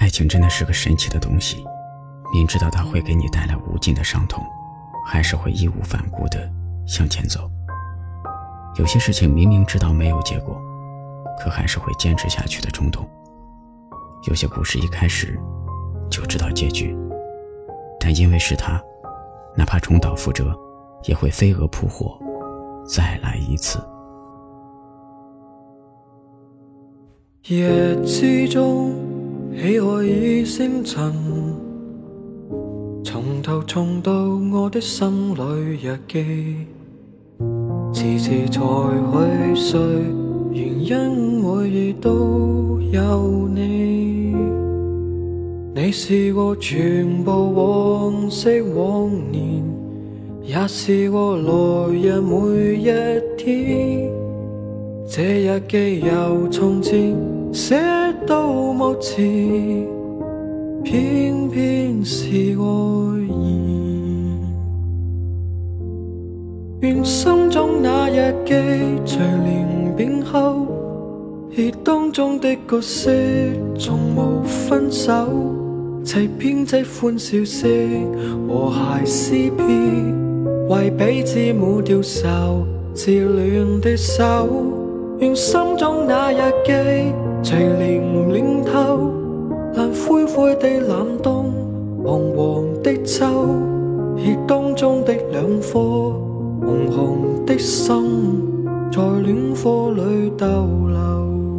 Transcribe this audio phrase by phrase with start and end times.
[0.00, 1.62] 爱情真的是个神奇的东西，
[2.32, 4.42] 明知道它会给你带来无尽的伤痛，
[5.06, 6.50] 还是会义无反顾地
[6.86, 7.48] 向前走。
[8.76, 10.58] 有些事情明明知道没有结果，
[11.38, 13.06] 可还是会坚持下去的冲动。
[14.26, 15.38] 有些故事一开始
[16.10, 16.96] 就知道结局，
[18.00, 18.82] 但因为是他，
[19.54, 20.58] 哪怕重蹈覆辙，
[21.04, 22.18] 也会飞蛾扑火，
[22.86, 23.78] 再来一次。
[27.48, 28.94] 夜之中，
[29.52, 31.12] 喜爱已星辰，
[33.02, 34.12] 从头重到
[34.52, 35.42] 我的心里
[35.82, 36.66] 日记，
[37.92, 39.80] 迟迟才去睡，
[40.52, 44.34] 原因每夜都有你。
[45.74, 49.62] 你是我全部往昔往年，
[50.42, 52.84] 也是我来日每一
[53.36, 54.10] 天。
[55.06, 57.16] 这日记由从前
[57.52, 57.76] 写
[58.30, 59.26] 到目前，
[60.84, 64.38] 偏偏是爱意。
[66.78, 68.54] 愿心中那日记
[69.04, 70.68] 随年变厚，
[71.58, 73.10] 而当中的角色
[73.76, 75.12] 从无分手，
[76.04, 77.68] 齐编织欢笑声
[78.46, 78.72] 和
[79.04, 82.64] 谐诗篇，为彼此抹掉愁，
[82.94, 84.79] 自恋的手。
[85.20, 86.72] 愿心中那日记
[87.42, 89.12] 随年暖透，
[89.74, 91.52] 但灰灰的冷冬，
[92.02, 93.26] 黄黄的秋，
[94.16, 97.94] 热当中的两颗红红的心，
[98.90, 100.46] 在暖火里逗
[100.88, 101.49] 留。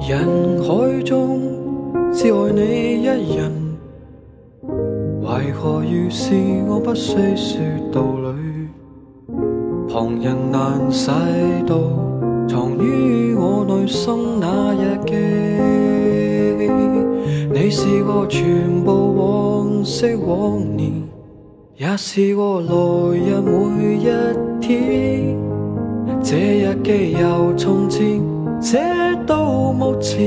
[0.00, 1.40] 人海中
[2.12, 3.52] 只爱你一人，
[5.20, 6.34] 为何遇事
[6.68, 7.58] 我不需说
[7.92, 8.28] 道理？
[9.92, 11.10] 旁人难细
[11.66, 11.98] 读
[12.46, 15.14] 藏于我内心那日记。
[17.52, 20.92] 你是我全部往昔往年，
[21.76, 24.06] 也是我来日每一
[24.60, 25.36] 天。
[26.22, 28.20] 这日记又从前
[28.60, 28.78] 这
[29.26, 29.58] 到。
[29.78, 30.18] 目前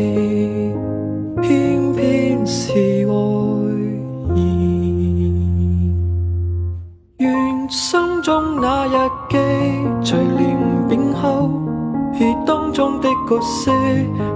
[1.41, 5.93] 偏偏是爱意，
[7.17, 8.91] 愿心中那日
[9.29, 9.37] 记
[10.01, 11.51] 随年变厚，
[12.13, 13.71] 而当中的角色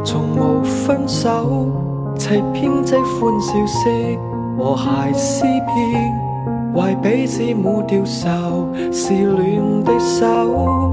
[0.04, 1.72] 从无分手，
[2.18, 4.18] 齐编织欢笑声
[4.58, 6.14] 和谐诗篇，
[6.74, 10.92] 为彼此抹掉愁，是暖的手，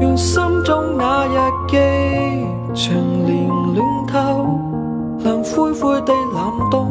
[0.00, 1.38] 愿心中那日
[1.68, 2.01] 记。
[5.54, 6.88] 灰灰的冷冬，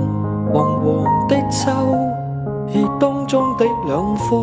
[0.53, 1.71] 黄黄的秋，
[2.67, 4.35] 而当中的两颗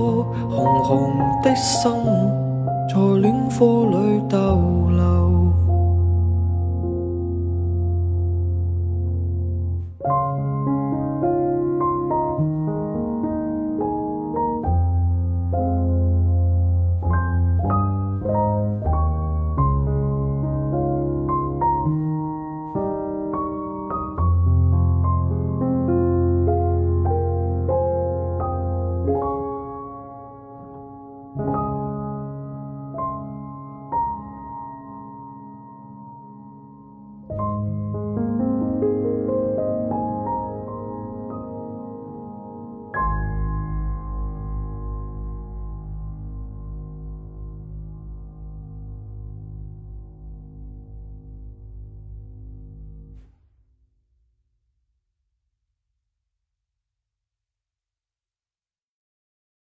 [0.51, 1.13] 红红
[1.43, 1.93] 的心，
[2.89, 4.78] 在暖火里斗。